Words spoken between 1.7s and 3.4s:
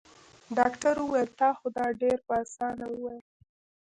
دا ډېر په اسانه وويل.